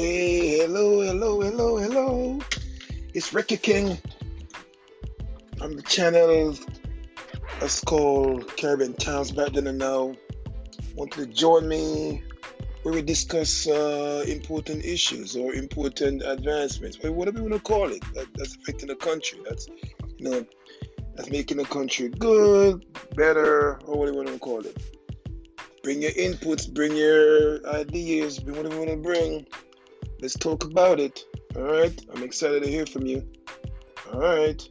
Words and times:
Hey, 0.00 0.56
hello, 0.60 1.02
hello, 1.02 1.42
hello, 1.42 1.76
hello. 1.76 2.38
It's 3.12 3.34
Ricky 3.34 3.58
King 3.58 3.98
on 5.60 5.76
the 5.76 5.82
channel 5.82 6.56
that's 7.60 7.84
called 7.84 8.48
Caribbean 8.56 8.94
Towns 8.94 9.30
Back 9.30 9.52
Then 9.52 9.66
and 9.66 9.76
Now. 9.76 10.14
Want 10.94 11.12
to 11.12 11.26
join 11.26 11.68
me 11.68 12.22
where 12.82 12.94
we 12.94 13.02
discuss 13.02 13.68
uh, 13.68 14.24
important 14.26 14.86
issues 14.86 15.36
or 15.36 15.52
important 15.52 16.22
advancements, 16.24 16.96
whatever 17.02 17.36
you 17.36 17.50
want 17.50 17.56
to 17.56 17.60
call 17.60 17.90
it, 17.92 18.02
that, 18.14 18.26
that's 18.36 18.56
affecting 18.56 18.88
the 18.88 18.96
country. 18.96 19.40
That's 19.46 19.68
you 20.16 20.30
know, 20.30 20.46
that's 21.14 21.28
making 21.28 21.58
the 21.58 21.66
country 21.66 22.08
good, 22.08 22.86
better, 23.16 23.78
or 23.84 23.98
whatever 23.98 24.16
you 24.16 24.24
want 24.24 24.28
to 24.28 24.38
call 24.38 24.60
it. 24.60 24.82
Bring 25.82 26.00
your 26.00 26.12
inputs, 26.12 26.72
bring 26.72 26.96
your 26.96 27.66
ideas, 27.68 28.38
bring 28.38 28.56
whatever 28.56 28.76
you 28.76 28.80
want 28.80 28.90
to 28.92 28.96
bring. 28.96 29.46
Let's 30.20 30.34
talk 30.34 30.64
about 30.64 31.00
it. 31.00 31.24
All 31.56 31.62
right. 31.62 31.98
I'm 32.14 32.22
excited 32.22 32.62
to 32.62 32.68
hear 32.70 32.84
from 32.84 33.06
you. 33.06 33.26
All 34.12 34.20
right. 34.20 34.62